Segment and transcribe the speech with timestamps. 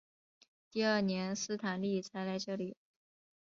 [0.71, 2.75] 第二年斯坦利才来到这里。